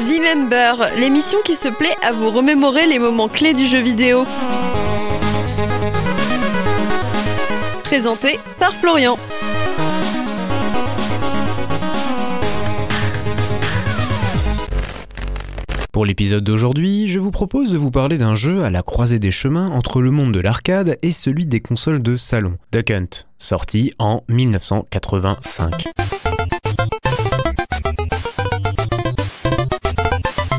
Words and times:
V-Member, 0.00 0.98
l'émission 0.98 1.38
qui 1.44 1.56
se 1.56 1.68
plaît 1.68 1.96
à 2.02 2.12
vous 2.12 2.30
remémorer 2.30 2.86
les 2.86 2.98
moments 2.98 3.28
clés 3.28 3.54
du 3.54 3.66
jeu 3.66 3.80
vidéo. 3.80 4.24
Présenté 7.84 8.38
par 8.58 8.74
Florian. 8.74 9.16
Pour 15.92 16.06
l'épisode 16.06 16.42
d'aujourd'hui, 16.42 17.06
je 17.06 17.20
vous 17.20 17.30
propose 17.30 17.70
de 17.70 17.76
vous 17.76 17.90
parler 17.90 18.16
d'un 18.16 18.34
jeu 18.34 18.64
à 18.64 18.70
la 18.70 18.82
croisée 18.82 19.18
des 19.18 19.30
chemins 19.30 19.68
entre 19.68 20.00
le 20.00 20.10
monde 20.10 20.32
de 20.32 20.40
l'arcade 20.40 20.98
et 21.02 21.12
celui 21.12 21.44
des 21.44 21.60
consoles 21.60 22.02
de 22.02 22.16
salon, 22.16 22.56
Duck 22.72 22.90
Hunt, 22.90 23.26
sorti 23.36 23.92
en 23.98 24.22
1985. 24.28 25.92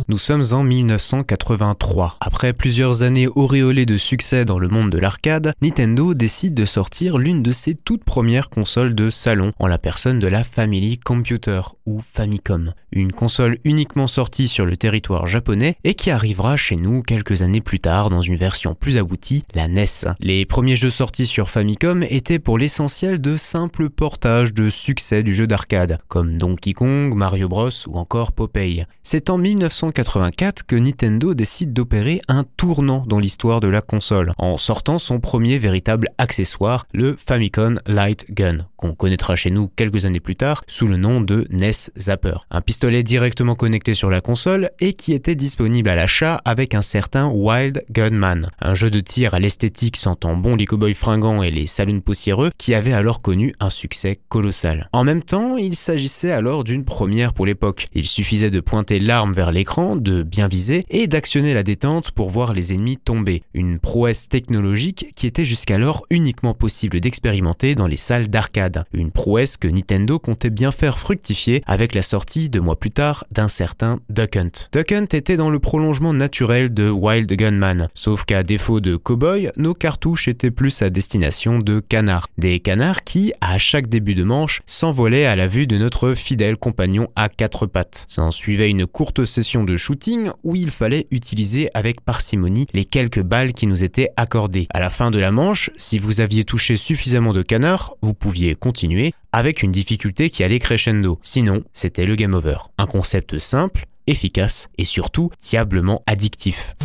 Nous 0.09 0.17
sommes 0.17 0.43
en 0.51 0.63
1983. 0.63 2.17
Après 2.33 2.51
plusieurs 2.51 3.03
années 3.03 3.27
auréolées 3.27 3.85
de 3.85 3.95
succès 3.95 4.43
dans 4.43 4.57
le 4.57 4.67
monde 4.67 4.89
de 4.89 4.97
l'arcade, 4.97 5.53
Nintendo 5.61 6.15
décide 6.15 6.55
de 6.55 6.65
sortir 6.65 7.19
l'une 7.19 7.43
de 7.43 7.51
ses 7.51 7.75
toutes 7.75 8.03
premières 8.03 8.49
consoles 8.49 8.95
de 8.95 9.11
salon, 9.11 9.53
en 9.59 9.67
la 9.67 9.77
personne 9.77 10.17
de 10.17 10.27
la 10.27 10.43
Family 10.43 10.97
Computer, 10.97 11.61
ou 11.85 12.01
Famicom, 12.01 12.73
une 12.91 13.11
console 13.11 13.59
uniquement 13.65 14.07
sortie 14.07 14.47
sur 14.47 14.65
le 14.65 14.75
territoire 14.75 15.27
japonais 15.27 15.75
et 15.83 15.93
qui 15.93 16.09
arrivera 16.09 16.57
chez 16.57 16.75
nous 16.75 17.03
quelques 17.03 17.43
années 17.43 17.61
plus 17.61 17.79
tard 17.79 18.09
dans 18.09 18.21
une 18.21 18.35
version 18.35 18.73
plus 18.73 18.97
aboutie, 18.97 19.43
la 19.53 19.67
NES. 19.67 19.85
Les 20.19 20.45
premiers 20.45 20.75
jeux 20.75 20.89
sortis 20.89 21.27
sur 21.27 21.49
Famicom 21.49 22.03
étaient 22.09 22.39
pour 22.39 22.57
l'essentiel 22.57 23.21
de 23.21 23.37
simples 23.37 23.89
portages 23.89 24.53
de 24.53 24.69
succès 24.69 25.21
du 25.21 25.35
jeu 25.35 25.45
d'arcade, 25.45 25.99
comme 26.07 26.37
Donkey 26.37 26.73
Kong, 26.73 27.13
Mario 27.13 27.47
Bros 27.47 27.69
ou 27.87 27.97
encore 27.97 28.31
Popeye. 28.31 28.85
C'est 29.03 29.29
en 29.29 29.37
1980 29.37 30.31
que 30.67 30.75
Nintendo 30.75 31.33
décide 31.33 31.73
d'opérer 31.73 32.21
tournant 32.57 33.03
dans 33.05 33.19
l'histoire 33.19 33.59
de 33.59 33.67
la 33.67 33.81
console, 33.81 34.33
en 34.39 34.57
sortant 34.57 34.97
son 34.97 35.19
premier 35.19 35.59
véritable 35.59 36.09
accessoire, 36.17 36.85
le 36.93 37.15
Famicom 37.15 37.79
Light 37.85 38.25
Gun, 38.31 38.65
qu'on 38.77 38.93
connaîtra 38.93 39.35
chez 39.35 39.51
nous 39.51 39.69
quelques 39.75 40.05
années 40.05 40.19
plus 40.19 40.35
tard 40.35 40.63
sous 40.67 40.87
le 40.87 40.97
nom 40.97 41.21
de 41.21 41.45
NES 41.51 41.91
Zapper. 41.97 42.37
Un 42.49 42.61
pistolet 42.61 43.03
directement 43.03 43.55
connecté 43.55 43.93
sur 43.93 44.09
la 44.09 44.21
console 44.21 44.71
et 44.79 44.93
qui 44.93 45.13
était 45.13 45.35
disponible 45.35 45.89
à 45.89 45.95
l'achat 45.95 46.41
avec 46.45 46.73
un 46.73 46.81
certain 46.81 47.27
Wild 47.27 47.83
Gunman, 47.91 48.49
un 48.59 48.73
jeu 48.73 48.89
de 48.89 48.99
tir 48.99 49.33
à 49.33 49.39
l'esthétique 49.39 49.97
sentant 49.97 50.35
bon 50.35 50.55
les 50.55 50.65
cowboys 50.65 50.93
fringants 50.93 51.43
et 51.43 51.51
les 51.51 51.67
saloons 51.67 52.01
poussiéreux 52.01 52.51
qui 52.57 52.73
avait 52.73 52.93
alors 52.93 53.21
connu 53.21 53.53
un 53.59 53.69
succès 53.69 54.19
colossal. 54.29 54.89
En 54.93 55.03
même 55.03 55.23
temps, 55.23 55.57
il 55.57 55.75
s'agissait 55.75 56.31
alors 56.31 56.63
d'une 56.63 56.85
première 56.85 57.33
pour 57.33 57.45
l'époque. 57.45 57.87
Il 57.93 58.07
suffisait 58.07 58.51
de 58.51 58.59
pointer 58.59 58.99
l'arme 58.99 59.33
vers 59.33 59.51
l'écran 59.51 59.95
de 59.95 60.23
bien 60.23 60.47
viser 60.47 60.83
et 60.89 61.07
d'actionner 61.07 61.53
la 61.53 61.63
détente 61.63 62.11
pour 62.13 62.29
voir 62.29 62.53
les 62.53 62.73
ennemis 62.73 62.97
tomber. 62.97 63.43
Une 63.53 63.79
prouesse 63.79 64.29
technologique 64.29 65.11
qui 65.15 65.27
était 65.27 65.45
jusqu'alors 65.45 66.05
uniquement 66.09 66.53
possible 66.53 66.99
d'expérimenter 66.99 67.75
dans 67.75 67.87
les 67.87 67.97
salles 67.97 68.27
d'arcade. 68.27 68.85
Une 68.93 69.11
prouesse 69.11 69.57
que 69.57 69.67
Nintendo 69.67 70.19
comptait 70.19 70.49
bien 70.49 70.71
faire 70.71 70.99
fructifier 70.99 71.63
avec 71.65 71.95
la 71.95 72.01
sortie 72.01 72.49
deux 72.49 72.61
mois 72.61 72.79
plus 72.79 72.91
tard 72.91 73.25
d'un 73.31 73.47
certain 73.47 73.99
Duck 74.09 74.35
Hunt. 74.35 74.69
Duck 74.71 74.91
Hunt 74.91 75.07
était 75.13 75.35
dans 75.35 75.49
le 75.49 75.59
prolongement 75.59 76.13
naturel 76.13 76.73
de 76.73 76.89
Wild 76.89 77.31
Gunman, 77.31 77.89
sauf 77.93 78.25
qu'à 78.25 78.43
défaut 78.43 78.79
de 78.79 78.95
cowboy, 78.95 79.51
nos 79.57 79.73
cartouches 79.73 80.27
étaient 80.27 80.51
plus 80.51 80.81
à 80.81 80.89
destination 80.89 81.59
de 81.59 81.79
canards. 81.79 82.27
Des 82.37 82.59
canards 82.59 83.03
qui, 83.03 83.33
à 83.41 83.57
chaque 83.57 83.87
début 83.87 84.15
de 84.15 84.23
manche, 84.23 84.61
s'envolaient 84.65 85.25
à 85.25 85.35
la 85.35 85.47
vue 85.47 85.67
de 85.67 85.77
notre 85.77 86.13
fidèle 86.13 86.57
compagnon 86.57 87.09
à 87.15 87.29
quatre 87.29 87.65
pattes. 87.65 88.05
S'en 88.07 88.31
suivait 88.31 88.69
une 88.69 88.85
courte 88.85 89.25
session 89.25 89.63
de 89.63 89.77
shooting 89.77 90.29
où 90.43 90.55
il 90.55 90.71
fallait 90.71 91.05
utiliser 91.11 91.69
avec 91.73 92.01
parcimonie 92.03 92.67
les 92.73 92.85
quelques 92.85 93.21
balles 93.21 93.53
qui 93.53 93.67
nous 93.67 93.83
étaient 93.83 94.09
accordées. 94.15 94.67
À 94.73 94.79
la 94.79 94.89
fin 94.89 95.11
de 95.11 95.19
la 95.19 95.31
manche, 95.31 95.71
si 95.77 95.97
vous 95.97 96.21
aviez 96.21 96.43
touché 96.43 96.75
suffisamment 96.75 97.33
de 97.33 97.41
canards, 97.41 97.95
vous 98.01 98.13
pouviez 98.13 98.55
continuer 98.55 99.13
avec 99.31 99.63
une 99.63 99.71
difficulté 99.71 100.29
qui 100.29 100.43
allait 100.43 100.59
crescendo. 100.59 101.19
Sinon, 101.21 101.63
c'était 101.73 102.05
le 102.05 102.15
game 102.15 102.33
over. 102.33 102.57
Un 102.77 102.85
concept 102.85 103.39
simple, 103.39 103.85
efficace 104.07 104.69
et 104.77 104.85
surtout 104.85 105.29
diablement 105.41 106.03
addictif. 106.05 106.75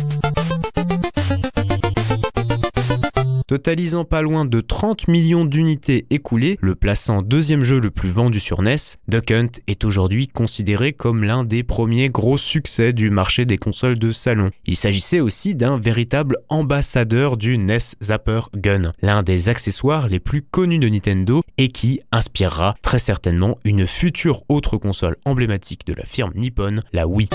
Totalisant 3.49 4.05
pas 4.05 4.21
loin 4.21 4.45
de 4.45 4.59
30 4.59 5.07
millions 5.07 5.43
d'unités 5.43 6.05
écoulées, 6.11 6.59
le 6.61 6.75
plaçant 6.75 7.23
deuxième 7.23 7.63
jeu 7.63 7.79
le 7.79 7.89
plus 7.89 8.09
vendu 8.09 8.39
sur 8.39 8.61
NES, 8.61 8.75
Duck 9.07 9.31
Hunt 9.31 9.49
est 9.65 9.85
aujourd'hui 9.85 10.27
considéré 10.27 10.93
comme 10.93 11.23
l'un 11.23 11.43
des 11.43 11.63
premiers 11.63 12.09
gros 12.09 12.37
succès 12.37 12.93
du 12.93 13.09
marché 13.09 13.45
des 13.45 13.57
consoles 13.57 13.97
de 13.97 14.11
salon. 14.11 14.51
Il 14.67 14.75
s'agissait 14.75 15.19
aussi 15.19 15.55
d'un 15.55 15.79
véritable 15.79 16.37
ambassadeur 16.49 17.37
du 17.37 17.57
NES 17.57 17.79
Zapper 18.03 18.41
Gun, 18.55 18.93
l'un 19.01 19.23
des 19.23 19.49
accessoires 19.49 20.09
les 20.09 20.19
plus 20.19 20.43
connus 20.43 20.77
de 20.77 20.87
Nintendo 20.87 21.41
et 21.57 21.69
qui 21.69 22.01
inspirera 22.11 22.75
très 22.83 22.99
certainement 22.99 23.57
une 23.63 23.87
future 23.87 24.43
autre 24.47 24.77
console 24.77 25.17
emblématique 25.25 25.87
de 25.87 25.95
la 25.95 26.05
firme 26.05 26.33
Nippon, 26.35 26.81
la 26.93 27.07
Wii. 27.07 27.29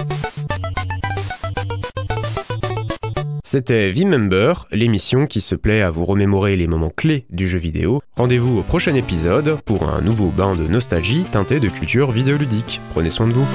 C'était 3.46 3.90
V-Member, 3.90 4.66
l'émission 4.72 5.26
qui 5.26 5.42
se 5.42 5.54
plaît 5.54 5.82
à 5.82 5.90
vous 5.90 6.06
remémorer 6.06 6.56
les 6.56 6.66
moments 6.66 6.88
clés 6.88 7.26
du 7.28 7.46
jeu 7.46 7.58
vidéo. 7.58 8.00
Rendez-vous 8.16 8.60
au 8.60 8.62
prochain 8.62 8.94
épisode 8.94 9.58
pour 9.66 9.86
un 9.86 10.00
nouveau 10.00 10.30
bain 10.30 10.56
de 10.56 10.66
nostalgie 10.66 11.24
teinté 11.24 11.60
de 11.60 11.68
culture 11.68 12.10
vidéoludique. 12.10 12.80
Prenez 12.94 13.10
soin 13.10 13.26
de 13.26 13.34
vous. 13.34 13.46